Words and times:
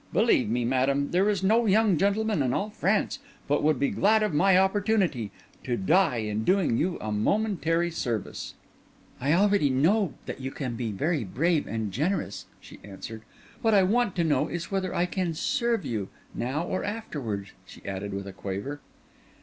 Believe 0.11 0.49
me, 0.49 0.65
madam, 0.65 1.11
there 1.11 1.29
is 1.29 1.43
no 1.43 1.67
young 1.67 1.95
gentleman 1.95 2.41
in 2.41 2.55
all 2.55 2.71
France 2.71 3.19
but 3.47 3.61
would 3.61 3.77
be 3.77 3.91
glad 3.91 4.23
of 4.23 4.33
my 4.33 4.57
opportunity, 4.57 5.29
to 5.63 5.77
die 5.77 6.15
in 6.17 6.43
doing 6.43 6.75
you 6.75 6.97
a 6.99 7.11
momentary 7.11 7.91
service." 7.91 8.55
"I 9.19 9.29
know 9.29 9.37
already 9.41 9.69
that 10.25 10.41
you 10.41 10.49
can 10.49 10.75
be 10.75 10.91
very 10.91 11.23
brave 11.23 11.67
and 11.67 11.91
generous," 11.91 12.47
she 12.59 12.79
answered. 12.83 13.21
"What 13.61 13.75
I 13.75 13.83
want 13.83 14.15
to 14.15 14.23
know 14.23 14.47
is 14.47 14.71
whether 14.71 14.91
I 14.91 15.05
can 15.05 15.35
serve 15.35 15.85
you—now 15.85 16.63
or 16.63 16.83
afterwards," 16.83 17.51
she 17.67 17.85
added, 17.85 18.11
with 18.11 18.25
a 18.25 18.33
quaver. 18.33 18.79